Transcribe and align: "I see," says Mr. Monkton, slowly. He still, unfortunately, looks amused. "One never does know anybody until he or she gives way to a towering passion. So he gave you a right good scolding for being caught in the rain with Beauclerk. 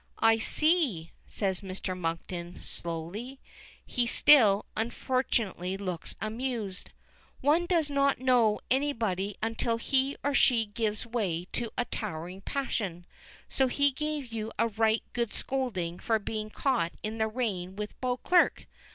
"I 0.17 0.39
see," 0.39 1.11
says 1.27 1.61
Mr. 1.61 1.95
Monkton, 1.95 2.63
slowly. 2.63 3.39
He 3.85 4.07
still, 4.07 4.65
unfortunately, 4.75 5.77
looks 5.77 6.15
amused. 6.19 6.89
"One 7.41 7.67
never 7.69 7.85
does 7.85 7.91
know 8.17 8.59
anybody 8.71 9.37
until 9.43 9.77
he 9.77 10.17
or 10.23 10.33
she 10.33 10.65
gives 10.65 11.05
way 11.05 11.45
to 11.51 11.69
a 11.77 11.85
towering 11.85 12.41
passion. 12.41 13.05
So 13.47 13.67
he 13.67 13.91
gave 13.91 14.33
you 14.33 14.51
a 14.57 14.69
right 14.69 15.03
good 15.13 15.33
scolding 15.33 15.99
for 15.99 16.17
being 16.17 16.49
caught 16.49 16.93
in 17.03 17.19
the 17.19 17.27
rain 17.27 17.75
with 17.75 17.93
Beauclerk. 18.01 18.65